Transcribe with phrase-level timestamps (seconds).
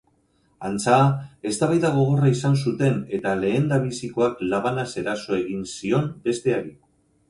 [0.69, 0.95] Antza,
[1.49, 6.79] eztabaida gogorra izan zuten eta lehendabizikoak labanaz eraso egin zion besteari.